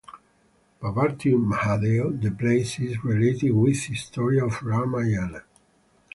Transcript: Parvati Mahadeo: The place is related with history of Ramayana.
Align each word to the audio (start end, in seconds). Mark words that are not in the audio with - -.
Parvati 0.79 1.29
Mahadeo: 1.35 2.19
The 2.19 2.31
place 2.31 2.79
is 2.79 3.03
related 3.03 3.51
with 3.51 3.79
history 3.83 4.39
of 4.39 4.63
Ramayana. 4.63 5.43